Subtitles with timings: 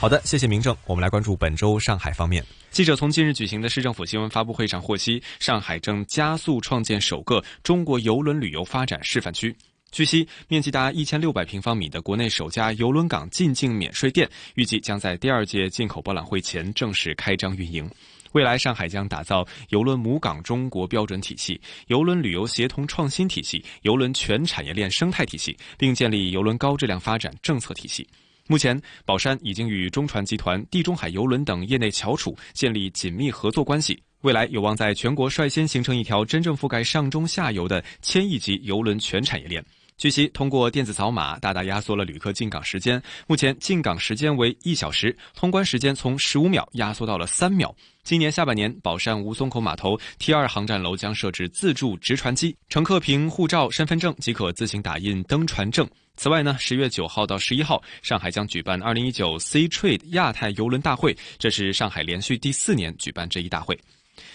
[0.00, 0.76] 好的，谢谢明正。
[0.86, 2.44] 我们来关注本周上海方面。
[2.70, 9.52] 记者从近日举行的市政府新闻发布会上获悉，上海正加速创建首个中国邮轮旅游发展示范区。
[9.90, 17.90] 据悉，面积达一千六百平方米的国内首家邮轮港进境免税店，预计将在第二届进口博览会前正式开张运营。
[18.30, 28.06] 未来，上海将打造邮轮母港中国标准体系、邮轮旅游协同创新体系、邮轮全产业链生态体系，并建立邮轮高质量发展政策体系。
[28.50, 39.62] 目前，宝山已经与中船集团、地中海邮轮等业内翘楚建立紧密合作关系，未来有望在全国率先形成一条真正覆盖上中下游的千亿级邮轮全产业链。
[39.98, 43.02] 据悉，通过电子扫码，大大压缩了旅客进港时间。
[43.26, 47.74] 目前进港时间为一小时，通关时间从十五秒压缩到了三秒。
[48.02, 55.86] 今年下半年，宝山吴淞口码头 T 二航站楼将设置自助直船机，乘客凭护照、身份证即可自行打印登船证。
[56.18, 63.78] 此外呢，十月九号到十一号，上海将举办二零一九 C Trade 亚太邮轮大会，这是上海连续第四年举办这一大会。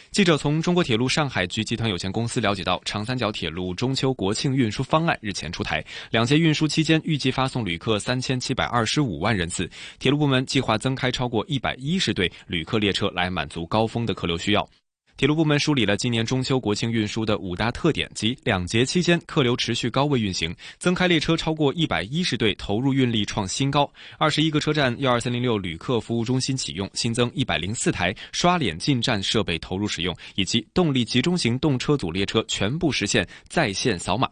[0.10, 14.66] 记者从中国铁路上海局集团有限公司了解到，长三角铁路中秋国庆运输方案日前出台，两节运输期间预计发送旅客三千七百二十五万人次，铁路部门计划增开超过一百一十对旅客列车来满足高峰的客流需要。
[15.16, 23.86] 铁路部门梳理了今年中秋国庆运输的五大特点，及两节期间客流持续高位运行，增开列车超过一百一十对，投入运力创新高；
[24.18, 34.28] 二十一个车站幺二三零六旅客服务中心启用，新增一百零四台刷脸进站设备投入使用，以及动力集中型动车组列车全部实现在线扫码。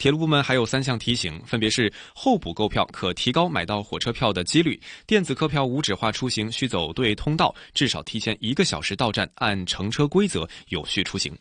[0.00, 11.36] 铁路部门还有三项提醒，分别是候补购票可提高买到火车票的几率；电子客票无纸化出行需走对通道，至少提前一个小时到站，按乘车规则有序出行。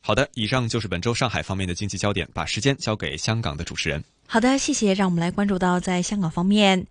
[0.00, 4.02] 好的，以上就是本周上海方面的经济焦点，把时间交给香港的主持人。
[4.26, 4.94] 好的，谢谢。
[4.94, 6.86] 让我们来关注到在香港方面。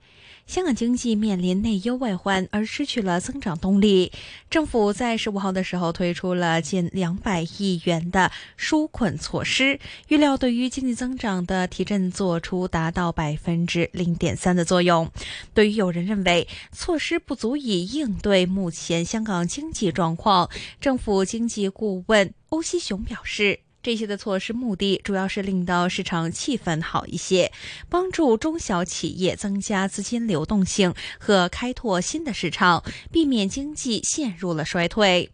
[0.48, 4.14] 香港经济面临内忧外患，而失去了增长动力。
[4.50, 9.78] 政府在十五号的时候推出了近两百亿元的纾困措施，
[10.08, 15.12] 预料对于经济增长的提振做出达到百分之零点三的作用。
[15.54, 23.60] 对于有人认为措施不足以应对目前香港经济状况，政府经济顾问欧锡雄表示。
[23.88, 27.54] 这些的措施目的主要是令到市场气氛好一些，
[27.88, 32.84] 帮助中小企业增加资金流动性和开拓新的市场，
[33.14, 35.32] 避免经济陷入了衰退。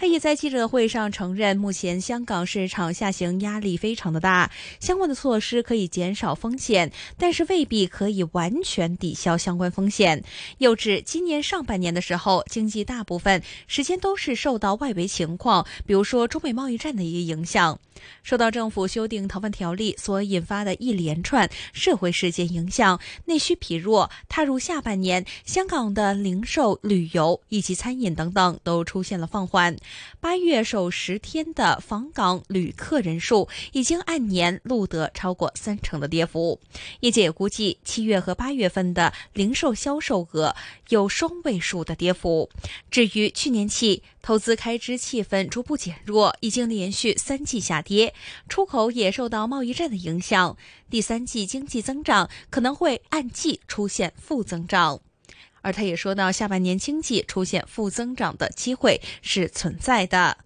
[0.00, 4.50] 他也在记者会上承认，目前香港市场下行压力非常的大，
[4.80, 10.24] 相关的措施可以减少风险，但是未必可以完全抵消相关风险。
[10.56, 17.78] 又指今年上半年的时候，经济大部分时间都是受到外围情况，比如说中美贸易战的一个影响。
[18.22, 24.10] 受到政府修订逃犯条例所引发的一连串社会事件影响，内需疲弱。
[24.26, 29.76] 踏入下半年，香港的零售、旅游以及餐饮等等都出现了放缓。
[30.20, 36.60] 八月首十天的访港旅客人数已经按年录得超过三成的跌幅。
[37.00, 40.54] 业界也估计，七月和八月份的零售销售额
[40.88, 42.50] 有双位数的跌幅。
[42.90, 48.14] 至于去年起，投资开支气氛逐步减弱，已经连续三季下跌，
[48.48, 50.56] 出口也受到贸易战的影响，
[50.90, 55.00] 第三季经济增长可能会按季出现负增长。
[55.62, 60.38] 而他也说到，下半年经济出现负增长的机会是存在的。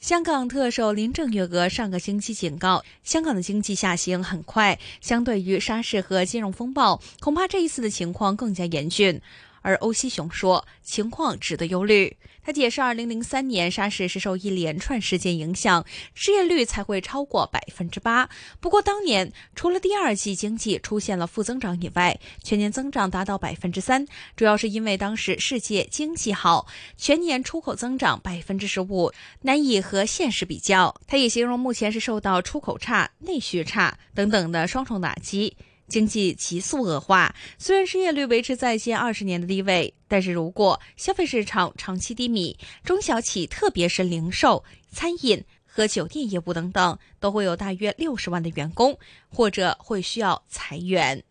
[0.00, 9.20] 香港特首林郑月娥上个星期警告，香港的经济下行很快，相对于沙士和金融风暴，恐怕这一次的情况更加严峻。
[9.64, 12.16] 而欧西雄说，情况值得忧虑。
[12.46, 15.82] 他解释，二零零三年沙士是受一连串事件影响，
[16.12, 18.28] 失业率才会超过百分之八。
[18.60, 24.06] 不过当年除了第二季经济出现了负增长以外，全年增长达到百分之三，
[24.36, 26.66] 主要是因为当时世界经济好，
[26.98, 30.94] 全年出口增长百分之十五，难以和现实比较。
[31.06, 35.56] 他也形容目前是受到出口差、内需差等等的双重打击。
[35.88, 48.98] 经济急速恶化，虽然失业率维持在近二十年的低位，但是如果消费市场长期低迷，中小企特别是零售、餐饮和酒店业务等等，都会有大约六十万的员工
[49.28, 51.22] 或者会需要裁员。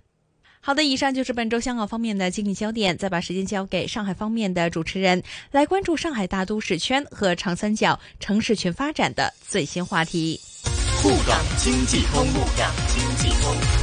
[0.65, 5.21] 好的，以上就是本周香港方面的经济焦点，再把时间交给上海方面的主持人，
[5.51, 10.39] 来关注上海大都市圈和长三角城市群发展的最新话题。
[11.01, 13.82] 沪港经济通，沪港经济通。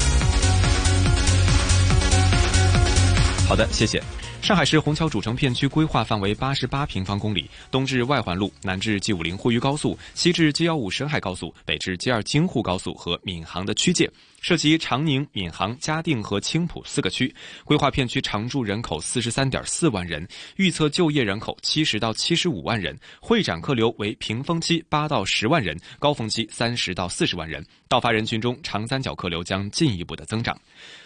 [3.50, 4.00] 好的，谢谢。
[4.41, 14.08] 上海市虹桥主城片区规划范围八十八平方公里，东至外环路，南至 G 五零沪渝高速，西至 G 幺五沈海高速，北至 G 二京沪高速和闵行的区界。
[14.41, 17.33] 涉及长宁、闵行、嘉定和青浦四个区，
[17.65, 20.27] 规划片区常住人口四十三点四万人，
[20.57, 27.65] 预测就业人口七十到七十五万人，会展客流为平峰期八到十万人，高峰期三十到四十万人。
[27.87, 30.59] 到发人群中，长三角客流将进一步的增长。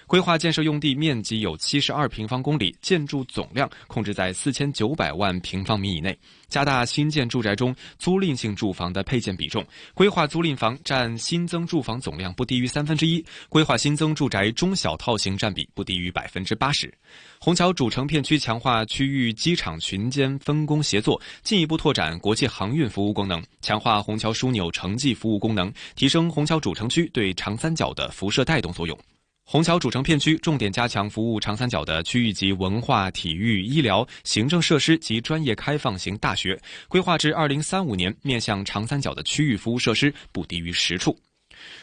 [0.07, 6.17] 规划建设用地面积有七十二平方公里，建筑总量控制在四千九百万平方米以内。
[6.47, 9.65] 加大新建住宅中租赁性住房的配建比重，
[9.95, 16.93] 规划租赁房占新增住房总量不低于三分之一，规划新增住宅中小套型占比不低于百分之八十。
[17.39, 28.99] 虹桥主城片区强化区域机场群间分工协作，进一步拓展国际航运服务功能，强化虹桥枢纽城际服务功能，提升虹桥主城区对长三角的辐射带动作用。
[29.47, 41.15] 虹桥主城片区重点加强服务长三角的区域级文化、体育、医疗、行政设施及专业开放型大学，规划至二零三五年，面向长三角的区域服务设施不低于十处。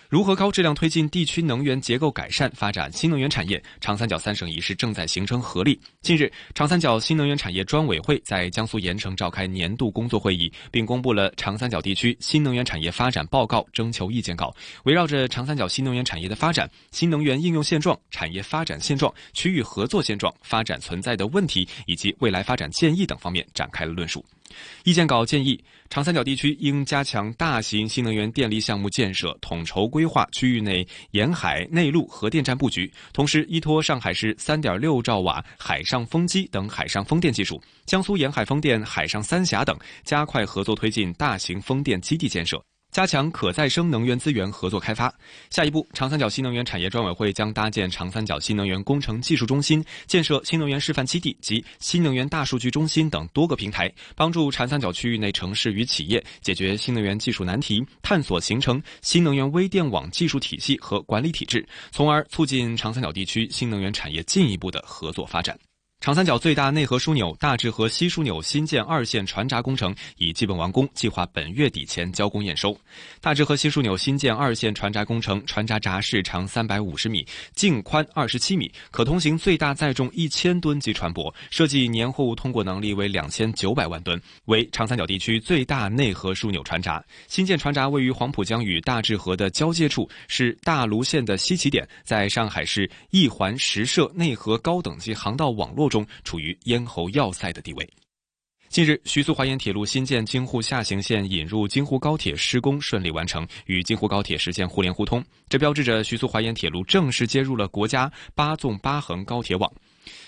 [0.10, 3.62] 如何高质量推进地区能源结构改善，发展新能源产业？
[3.80, 5.80] 长三角三省一市正在形成合力。
[6.01, 24.25] 近日，长三角新能源产业专委会在江苏盐城召开年度工作会议，并公布了长三角地区新能源产业发展报告征求意见稿，围绕着长三角新能源产业的发展、新能源应用现状、产业发展现状、区域合作现状、发展存在的问题以及未来发展建议等方面展开了论述。
[24.83, 42.62] 意见稿建议，长三角地区应加强大型新能源电力项目建设，统筹规划区域内沿海、内陆核电站布局，同时依托上海市三点六兆瓦海上风机等海上风电技术，江苏沿海风电、海上三峡等，加快合作推进大型风电基地建设。
[42.91, 45.13] 加强可再生能源资源合作开发。
[45.49, 65.57] 下一步，长三角新能源产业专委会将搭建长三角新能源工程技术中心，建设新能源示范基地及新能源大数据中心等多个平台，帮助长三角区域内城市与企业解决新能源技术难题，探索形成新能源微电网技术体系和管理体制，从而促进长三角地区新能源产业进一步的合作发展。
[66.01, 72.75] 长三角最大内河枢纽大治河西枢纽新建二线船闸工程已基本完工，计划本月底前交工验收。
[73.21, 87.04] 大治河西枢纽新建二线船闸工程，船闸闸室长三百五十米，径宽二十七米，可通行最大载重一千吨级船舶，设计年货物通过能力为两千九百万吨，为长三角地区最大内河枢纽船闸。
[87.27, 95.90] 新建船闸位于黄浦江与大治河的交界处，是大卢线的西起点，在上海市一环十社内河高等级航道网络。
[95.91, 97.88] 中处于咽喉要塞的地位。
[98.69, 109.69] 近日，徐苏华沿铁路新建京沪下行线引入京沪高铁施工顺利完成，与京沪高铁实现互联互通，这标志着徐苏华沿铁路正式接入了国家八纵八横高铁网。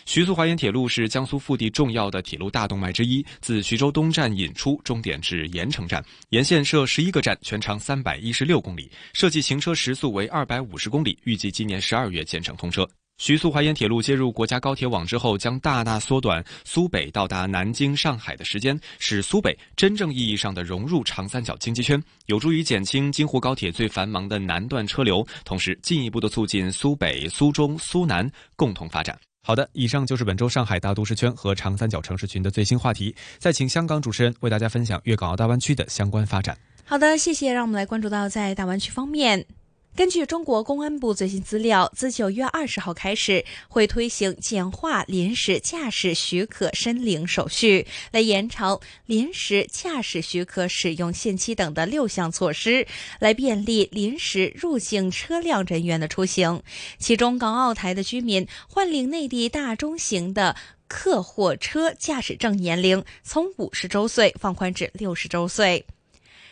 [0.05, 12.85] 徐苏华沿铁路是江苏腹地重要的铁路大动脉之一，自徐州东站引出，终点至盐城站，沿线设十一个站，全长三百一十六公里，设计行车时速为二百五十公里，预计今年十二月建成通车。
[13.17, 29.17] 徐苏华沿铁路接入国家高铁网之后，将大大缩短苏北到达南京、上海的时间，使苏北真正意义上的融入长三角经济圈，有助于减轻京沪高铁最繁忙的南段车流，同时进一步的促进苏北、苏中、苏南共同发展。
[29.45, 33.15] 好的，以上就是本周上海大都市圈和长三角城市群的最新话题。
[33.37, 36.57] 再请香港主持人为大家分享粤港澳大湾区的相关发展。
[36.83, 37.53] 好的，谢谢。
[37.53, 39.45] 让我们来关注到在大湾区方面。
[39.95, 52.87] 根据中国公安部最新资料，自九月二十号开始，会推行简化临时驾驶许可申领手续，来延长临时驾驶许可使用限期等的六项措施，
[53.19, 56.63] 来便利临时入境车辆人员的出行。
[56.97, 60.55] 其中，港澳台的居民换领内地大中型的
[60.87, 65.85] 客货车驾驶证年龄从五十周岁放宽至六十周岁。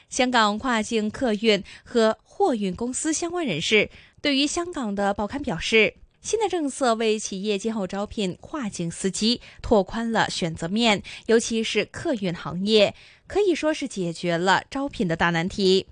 [0.10, 5.94] 香港跨境客运和货运公司相关人士对于香港的报刊表示，
[6.24, 12.96] 新的政策为企业今后招聘跨境司机拓宽了选择面，尤其是客运行业，
[13.28, 15.86] 可以说是解决了招聘的大难题。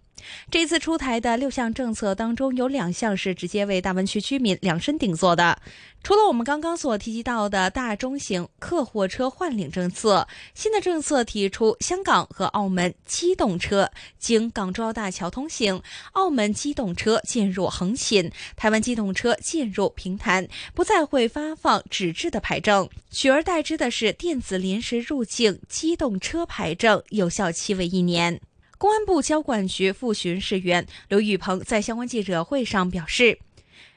[0.51, 5.59] 这次出台的六项政策当中，有两项是直接为大湾区居民量身定做的。
[6.01, 15.81] 除了我们刚刚所提及到的大中型客货车换领政策，新的政策提出，香港和澳门机动车经港珠澳大桥通行，
[16.13, 28.39] 澳门机动车进入横琴，台湾机动车进入平潭，不再会发放纸质的牌证，取而代之的是电子临时入境机动车牌证，有效期为一年。
[28.79, 33.37] 公安部交管局副巡视员刘宇鹏在相关记者会上表示，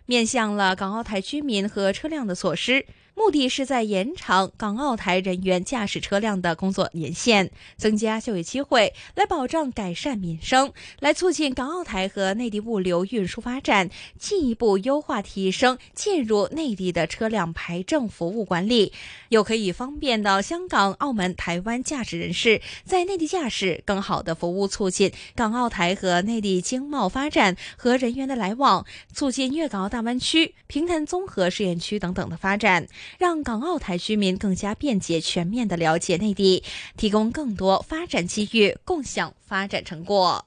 [0.07, 2.85] 面向了港澳台居民和车辆的措施。
[3.15, 18.93] 目的是在延长港澳台人员驾驶车辆的工作年限，增加就业机会，来保障改善民生，来促进港澳台和内地物流运输发展，进一步优化提升进入内地的车辆牌证服务管理，
[19.29, 32.89] 又可以方便到香港、澳门、台湾驾驶人士在内地驾驶，更好的服务促进港澳台和内地经贸发展和人员的来往，促进粤港澳大湾区、平潭综合试验区等等的发展。
[33.19, 36.63] 让港澳台居民更加便捷、全面的了解内地，
[36.97, 40.47] 提供更多发展机遇，共享发展成果。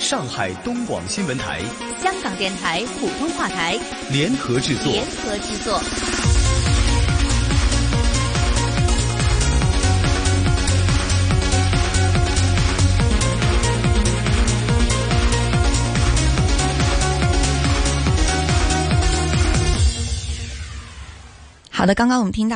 [0.00, 1.60] 上海东广新闻台、
[2.02, 3.78] 香港电台普通话台
[4.10, 4.90] 联合制作。
[4.90, 5.78] 联合制作。
[21.70, 22.48] 好的，刚刚我们听到。